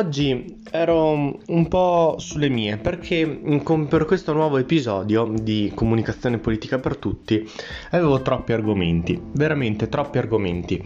[0.00, 3.42] Oggi ero un po' sulle mie perché
[3.86, 7.46] per questo nuovo episodio di comunicazione politica per tutti
[7.90, 10.82] avevo troppi argomenti, veramente troppi argomenti.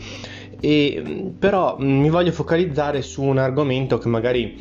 [0.58, 4.60] E però mi voglio focalizzare su un argomento che magari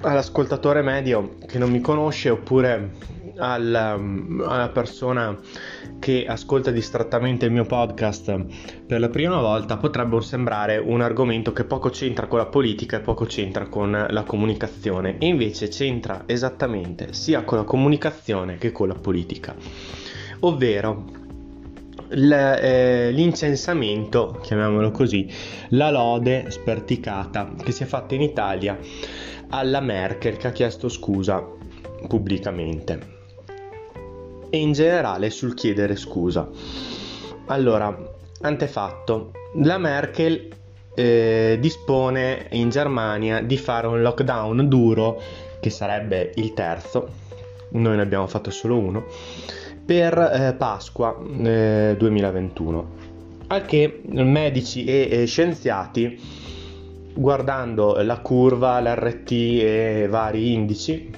[0.00, 2.92] all'ascoltatore medio che non mi conosce oppure
[3.36, 5.38] alla, alla persona
[5.98, 8.44] che ascolta distrattamente il mio podcast
[8.86, 13.00] per la prima volta potrebbe sembrare un argomento che poco c'entra con la politica e
[13.00, 15.18] poco c'entra con la comunicazione.
[15.18, 19.54] E invece c'entra esattamente sia con la comunicazione che con la politica.
[20.40, 21.04] Ovvero
[22.10, 25.30] eh, l'incensamento, chiamiamolo così,
[25.70, 28.78] la lode sperticata che si è fatta in Italia
[29.50, 31.44] alla Merkel che ha chiesto scusa
[32.06, 33.18] pubblicamente
[34.50, 36.48] e in generale sul chiedere scusa.
[37.46, 37.96] Allora,
[38.42, 40.48] antefatto, la Merkel
[40.94, 45.20] eh, dispone in Germania di fare un lockdown duro,
[45.60, 47.08] che sarebbe il terzo,
[47.70, 49.04] noi ne abbiamo fatto solo uno,
[49.84, 53.08] per eh, Pasqua eh, 2021.
[53.48, 56.18] Al che medici e, e scienziati,
[57.14, 61.10] guardando la curva, l'RT e vari indici,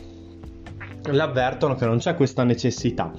[1.11, 3.13] l'avvertono che non c'è questa necessità.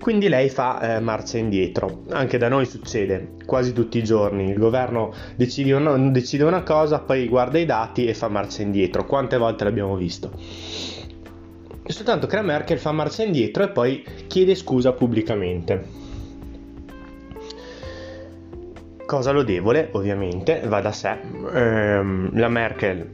[0.00, 2.02] Quindi lei fa eh, marcia indietro.
[2.10, 4.48] Anche da noi succede quasi tutti i giorni.
[4.50, 9.06] Il governo decide una, decide una cosa, poi guarda i dati e fa marcia indietro.
[9.06, 10.30] Quante volte l'abbiamo visto?
[11.84, 16.00] Soltanto che la Merkel fa marcia indietro e poi chiede scusa pubblicamente.
[19.06, 21.18] Cosa lodevole, ovviamente, va da sé.
[21.52, 23.08] Ehm, la Merkel,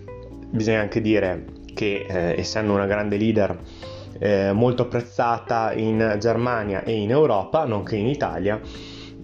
[0.51, 3.59] bisogna anche dire che eh, essendo una grande leader
[4.19, 8.61] eh, molto apprezzata in Germania e in Europa, nonché in Italia,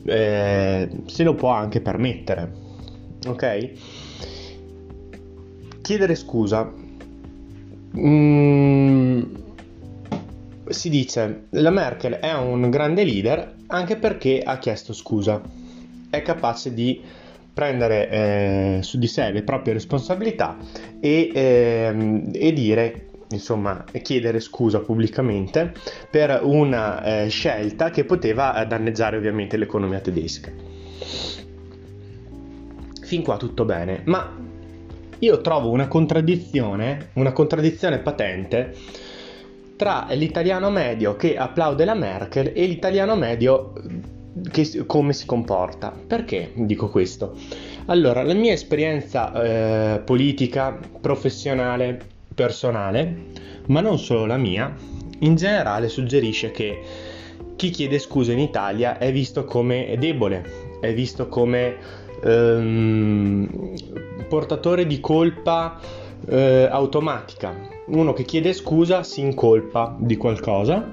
[0.05, 2.53] eh, se lo può anche permettere.
[3.27, 3.71] Ok?
[5.83, 6.73] Chiedere scusa.
[7.97, 9.23] Mm,
[10.69, 15.41] si dice la Merkel è un grande leader anche perché ha chiesto scusa.
[16.11, 17.01] È capace di
[17.53, 20.57] prendere eh, su di sé le proprie responsabilità
[21.01, 23.04] e, eh, e dire
[23.35, 25.73] insomma, chiedere scusa pubblicamente
[26.11, 30.51] per una eh, scelta che poteva danneggiare ovviamente l'economia tedesca.
[33.03, 34.35] Fin qua tutto bene, ma
[35.19, 38.75] io trovo una contraddizione, una contraddizione patente
[39.77, 43.73] tra l'italiano medio che applaude la Merkel e l'italiano medio
[44.51, 45.93] che, come si comporta.
[46.07, 47.37] Perché dico questo?
[47.87, 53.27] Allora, la mia esperienza eh, politica, professionale, personale,
[53.67, 54.75] ma non solo la mia,
[55.21, 56.83] in generale suggerisce che
[57.57, 60.45] chi chiede scusa in Italia è visto come debole,
[60.81, 61.77] è visto come
[62.23, 63.75] ehm,
[64.29, 65.81] portatore di colpa
[66.29, 67.55] eh, automatica.
[67.87, 70.91] Uno che chiede scusa si incolpa di qualcosa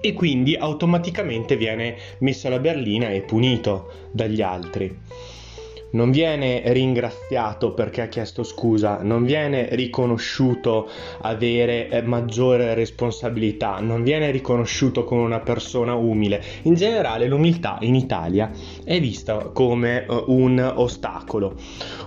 [0.00, 4.98] e quindi automaticamente viene messo alla berlina e punito dagli altri
[5.96, 10.88] non viene ringraziato perché ha chiesto scusa, non viene riconosciuto
[11.22, 16.42] avere eh, maggiore responsabilità, non viene riconosciuto come una persona umile.
[16.62, 18.50] In generale l'umiltà in Italia
[18.84, 21.54] è vista come uh, un ostacolo,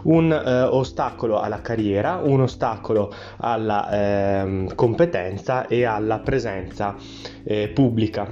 [0.04, 6.96] un uh, ostacolo alla carriera, un ostacolo alla uh, competenza e alla presenza
[7.44, 8.32] eh, pubblica.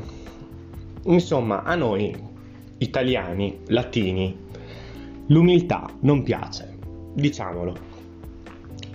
[1.06, 2.16] Insomma, a noi
[2.78, 4.46] italiani, latini,
[5.28, 6.78] l'umiltà non piace,
[7.14, 7.96] diciamolo.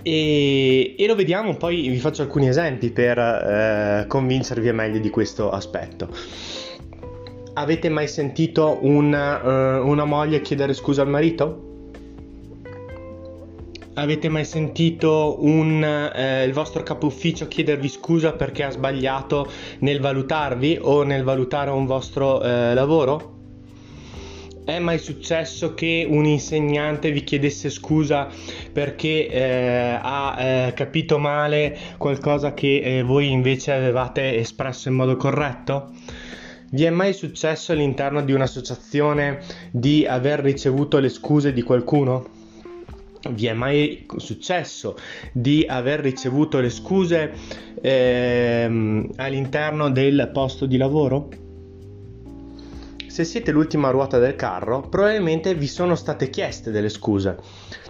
[0.01, 5.49] E, e, lo vediamo, poi vi faccio alcuni esempi per eh, convincervi meglio di questo
[5.49, 6.09] aspetto.
[7.55, 11.71] Avete mai sentito una, uh, una moglie chiedere scusa al marito?
[13.93, 19.47] Avete mai sentito un, eh, il vostro capo ufficio chiedervi scusa perché ha sbagliato
[19.79, 23.32] nel valutarvi o nel valutare un vostro eh, lavoro?
[24.65, 28.29] È mai successo che un insegnante vi chiedesse scusa
[28.71, 35.17] perché eh, ha eh, capito male qualcosa che eh, voi invece avevate espresso in modo
[35.17, 35.91] corretto?
[36.71, 39.39] Vi è mai successo all'interno di un'associazione
[39.69, 42.25] di aver ricevuto le scuse di qualcuno?
[43.31, 44.95] Vi è mai successo
[45.33, 47.33] di aver ricevuto le scuse
[47.81, 51.42] ehm, all'interno del posto di lavoro?
[53.13, 57.37] Se siete l'ultima ruota del carro, probabilmente vi sono state chieste delle scuse.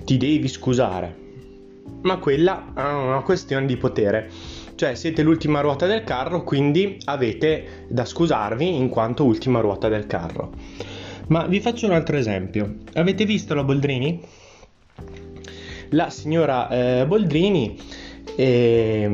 [0.04, 1.16] Ti devi scusare.
[2.02, 4.30] Ma quella è una questione di potere.
[4.76, 10.08] Cioè siete l'ultima ruota del carro, quindi avete da scusarvi in quanto ultima ruota del
[10.08, 10.52] carro.
[11.28, 12.80] Ma vi faccio un altro esempio.
[12.96, 14.22] Avete visto la Boldrini?
[15.92, 17.80] La signora eh, Boldrini
[18.36, 19.08] eh,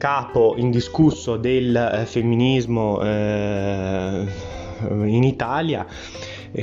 [0.00, 4.26] capo indiscusso del eh, femminismo eh,
[4.88, 5.86] in Italia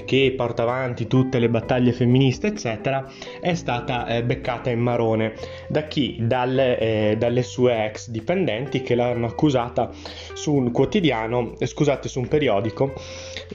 [0.05, 5.33] che porta avanti tutte le battaglie femministe, eccetera, è stata eh, beccata in marone.
[5.69, 6.17] Da chi?
[6.19, 9.91] Dalle, eh, dalle, sue ex dipendenti che l'hanno accusata
[10.33, 12.93] su un quotidiano, eh, scusate, su un periodico,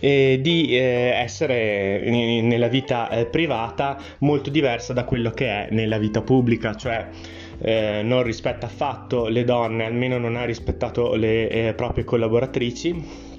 [0.01, 5.99] eh, di eh, essere in, nella vita privata molto diversa da quello che è nella
[5.99, 7.09] vita pubblica, cioè
[7.63, 13.31] eh, non rispetta affatto le donne, almeno non ha rispettato le eh, proprie collaboratrici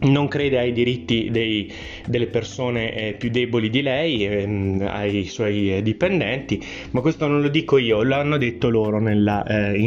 [0.00, 1.70] non crede ai diritti dei,
[2.06, 7.40] delle persone eh, più deboli di lei, ehm, ai suoi eh, dipendenti, ma questo non
[7.40, 9.78] lo dico io, l'hanno detto loro nella eh.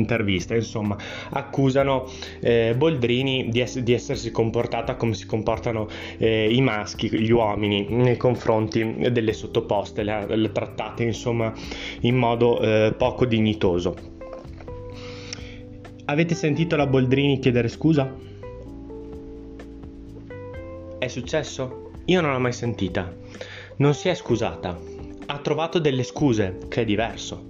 [0.56, 0.98] Insomma,
[1.32, 2.10] accusano
[2.42, 5.88] eh, Boldrini di, ess- di, essersi comportata come si comportano
[6.18, 11.54] eh, i maschi, gli uomini, nei confronti delle sottoposte, le, le trattate insomma
[12.02, 13.96] in modo eh, poco dignitoso.
[16.06, 18.33] Avete sentito la Boldrini chiedere scusa?
[21.04, 21.92] È successo?
[22.06, 23.14] Io non l'ho mai sentita.
[23.76, 24.80] Non si è scusata.
[25.26, 27.44] Ha trovato delle scuse, che è diverso.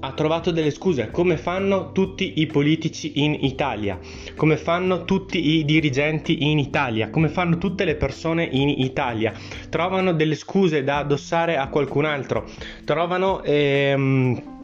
[0.00, 3.98] Ha trovato delle scuse, come fanno tutti i politici in Italia,
[4.36, 9.32] come fanno tutti i dirigenti in Italia, come fanno tutte le persone in Italia.
[9.70, 12.44] Trovano delle scuse da addossare a qualcun altro,
[12.84, 13.42] trovano...
[13.44, 14.56] Ehm,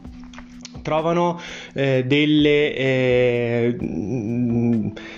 [0.84, 1.40] trovano
[1.72, 3.76] eh, delle, eh,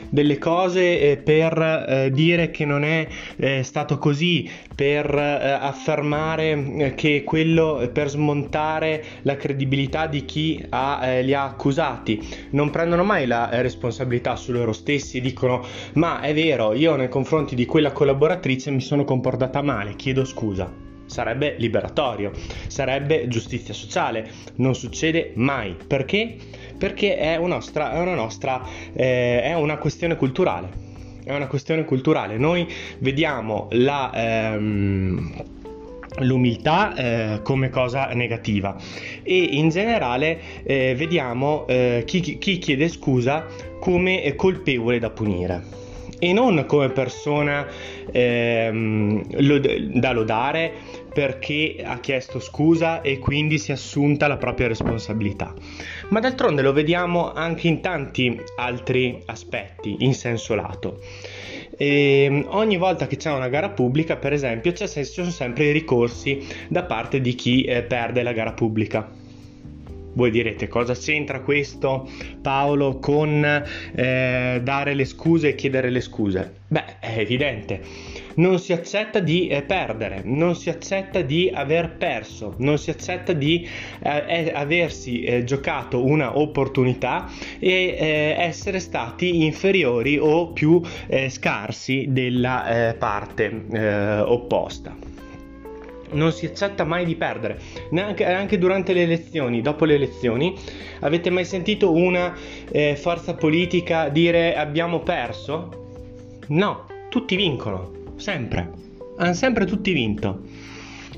[0.09, 7.23] delle, cose eh, per eh, dire che non è eh, stato così, per affermare che
[7.25, 12.21] quello per smontare la credibilità di chi ha, li ha accusati.
[12.51, 15.65] Non prendono mai la responsabilità su loro stessi, dicono
[15.95, 20.86] ma è vero, io nei confronti di quella collaboratrice mi sono comportata male, chiedo scusa
[21.07, 22.33] sarebbe liberatorio,
[22.67, 24.29] sarebbe giustizia sociale.
[24.57, 25.77] Non succede mai.
[25.87, 26.37] Perché?
[26.77, 28.63] Perché è una nostra, è una, nostra,
[28.93, 30.85] eh, è una questione culturale.
[31.25, 32.37] È una questione culturale.
[32.37, 34.13] Noi vediamo la...
[34.15, 35.55] Ehm,
[36.21, 38.75] l'umiltà eh, come cosa negativa
[39.23, 43.45] e in generale eh, vediamo eh, chi, chi, chiede scusa
[43.79, 45.86] come colpevole da punire
[46.19, 47.67] e non come persona
[48.11, 50.73] ehm, da lodare
[51.13, 55.55] perché ha chiesto scusa e quindi si è assunta la propria responsabilità.
[56.11, 61.01] Ma d'altronde lo vediamo anche in tanti altri aspetti in senso lato.
[61.77, 65.73] E ehm, ogni volta che c'è una gara pubblica, per esempio, ci sono sempre i
[65.73, 69.25] ricorsi da parte di chi eh, perde la gara pubblica.
[70.17, 72.09] Voi direte cosa c'entra questo
[72.41, 76.55] Paolo con eh, dare le scuse e chiedere le scuse?
[76.69, 77.83] Beh, è evidente.
[78.37, 83.35] Non si accetta di eh, perdere, non si accetta di aver perso, non si accetta
[83.35, 83.69] di
[84.03, 92.07] eh, aversi eh, giocato una opportunità e eh, essere stati inferiori o più eh, scarsi
[92.09, 95.16] della parte opposta
[96.13, 97.61] non si accetta mai di perdere,
[97.91, 100.55] neanche anche durante le elezioni, dopo le elezioni.
[101.01, 102.35] Avete mai sentito una
[102.71, 105.85] eh, forza politica dire abbiamo perso?
[106.49, 108.71] No, tutti vincono, sempre.
[109.19, 110.66] Hanno sempre tutti vinto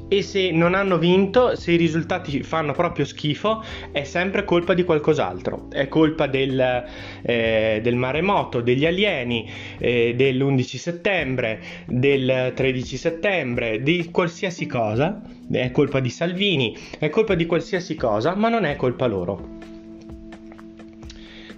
[0.08, 3.62] e se non hanno vinto, se i risultati fanno proprio schifo,
[3.92, 5.66] è sempre colpa di qualcos'altro.
[5.70, 6.84] È colpa del,
[7.22, 9.48] eh, del maremoto, degli alieni,
[9.78, 15.20] eh, dell'11 settembre, del 13 settembre, di qualsiasi cosa.
[15.50, 19.56] È colpa di Salvini, è colpa di qualsiasi cosa, ma non è colpa loro.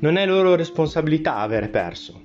[0.01, 2.20] Non è loro responsabilità avere perso.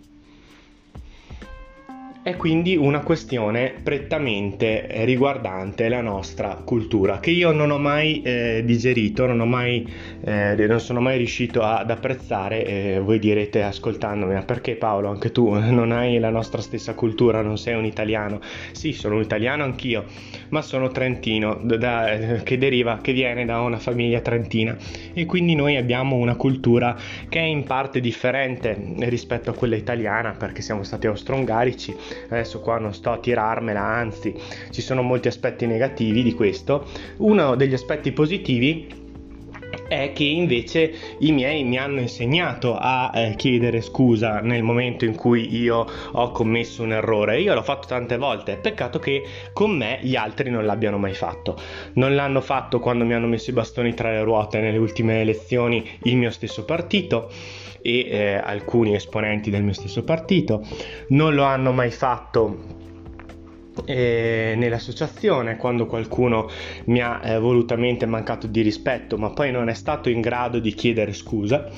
[2.26, 8.64] È quindi una questione prettamente riguardante la nostra cultura che io non ho mai eh,
[8.66, 9.88] digerito, non, ho mai,
[10.22, 12.66] eh, non sono mai riuscito ad apprezzare.
[12.66, 17.44] Eh, voi direte ascoltandomi, ma perché Paolo, anche tu non hai la nostra stessa cultura,
[17.44, 18.40] non sei un italiano?
[18.72, 20.06] Sì, sono un italiano anch'io,
[20.50, 24.76] ma sono trentino, da, eh, che deriva, che viene da una famiglia trentina
[25.14, 26.98] e quindi noi abbiamo una cultura
[27.30, 31.96] che è in parte differente rispetto a quella italiana perché siamo stati austro-ungarici
[32.30, 34.34] adesso qua non sto a tirarmela, anzi
[34.72, 36.86] ci sono molti aspetti negativi di questo.
[37.18, 39.04] Uno degli aspetti positivi
[39.88, 45.16] è che invece i miei mi hanno insegnato a eh, chiedere scusa nel momento in
[45.16, 47.40] cui io ho commesso un errore.
[47.42, 49.24] Io l'ho fatto tante volte, peccato che
[49.54, 51.58] con me gli altri non l'abbiano mai fatto.
[51.94, 55.88] Non l'hanno fatto quando mi hanno messo i bastoni tra le ruote nelle ultime elezioni
[56.04, 57.30] il mio stesso partito
[57.82, 60.66] e eh, alcuni esponenti del mio stesso partito.
[61.10, 62.75] Non lo hanno mai fatto
[63.86, 66.50] eh, nell'associazione quando qualcuno
[66.86, 70.74] mi ha eh, volutamente mancato di rispetto ma poi non è stato in grado di
[70.74, 71.70] chiedere scusa.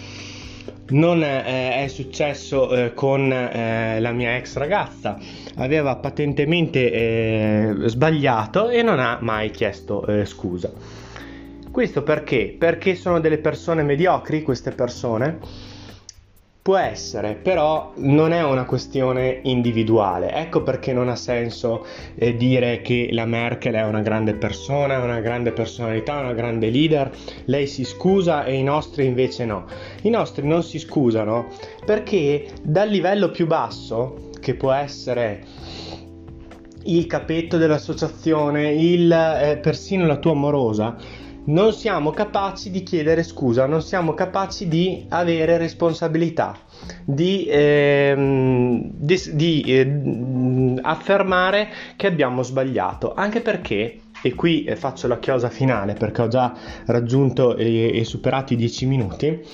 [0.90, 5.18] Non eh, è successo eh, con eh, la mia ex ragazza.
[5.56, 10.72] Aveva patentemente eh, sbagliato e non ha mai chiesto eh, scusa.
[11.72, 12.56] Questo perché?
[12.58, 15.40] perché sono delle persone mediocri queste persone
[16.68, 20.34] Può essere, però non è una questione individuale.
[20.34, 25.22] Ecco perché non ha senso eh, dire che la Merkel è una grande persona, una
[25.22, 27.10] grande personalità, una grande leader.
[27.46, 29.64] Lei si scusa e i nostri invece no.
[30.02, 31.48] I nostri non si scusano
[31.86, 35.46] perché dal livello più basso, che può essere
[36.84, 40.98] il capetto dell'associazione, il, eh, persino la tua amorosa,
[41.48, 46.58] non siamo capaci di chiedere scusa, non siamo capaci di avere responsabilità,
[47.06, 55.08] di, ehm, di, di eh, affermare che abbiamo sbagliato, anche perché, e qui eh, faccio
[55.08, 56.54] la chiosa finale perché ho già
[56.86, 59.46] raggiunto e, e superato i 10 minuti,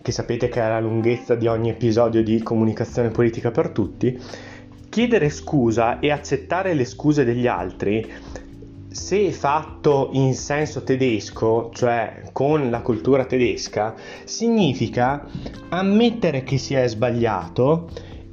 [0.00, 4.18] che sapete che è la lunghezza di ogni episodio di comunicazione politica per tutti,
[4.88, 8.10] chiedere scusa e accettare le scuse degli altri
[8.92, 13.94] se fatto in senso tedesco, cioè con la cultura tedesca,
[14.24, 15.26] significa
[15.70, 17.88] ammettere che si è sbagliato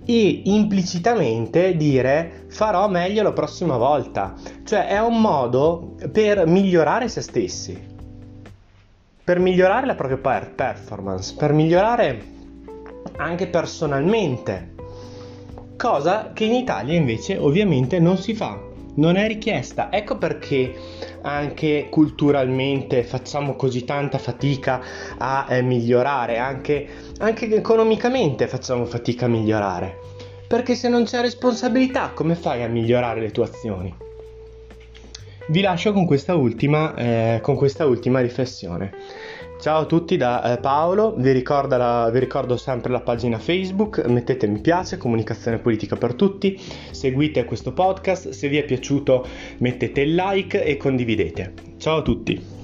[0.05, 4.35] e implicitamente dire farò meglio la prossima volta.
[4.63, 7.79] Cioè è un modo per migliorare se stessi,
[9.23, 12.25] per migliorare la propria performance, per migliorare
[13.17, 14.75] anche personalmente.
[15.77, 18.67] Cosa che in Italia invece ovviamente non si fa
[18.99, 19.91] non è richiesta.
[19.91, 20.75] Ecco perché
[21.21, 24.81] anche culturalmente facciamo così tanta fatica
[25.17, 26.87] a eh, migliorare, anche,
[27.19, 29.97] anche economicamente facciamo fatica a migliorare.
[30.47, 33.95] Perché se non c'è responsabilità, come fai a migliorare le tue azioni?
[35.47, 38.93] Vi lascio con questa ultima, eh, con questa ultima riflessione.
[39.59, 44.47] Ciao a tutti da eh, Paolo, vi, la, vi, ricordo sempre la pagina Facebook, mettete
[44.47, 46.57] mi piace, comunicazione politica per tutti,
[46.91, 51.53] seguite questo podcast, se vi è piaciuto mettete il like e condividete.
[51.77, 52.58] Ciao a tutti.